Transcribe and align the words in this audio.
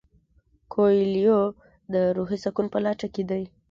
کویلیو 0.73 1.41
د 1.93 1.95
روحي 2.15 2.37
سکون 2.43 2.65
په 2.73 2.79
لټه 2.85 3.07
کې 3.13 3.23
دی. 3.29 3.43